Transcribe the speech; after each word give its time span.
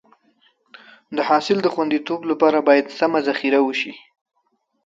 د 1.15 1.17
حاصل 1.29 1.57
د 1.61 1.67
خونديتوب 1.73 2.21
لپاره 2.31 2.57
باید 2.67 2.85
سمه 2.99 3.19
ذخیره 3.27 3.59
وشي. 3.63 3.93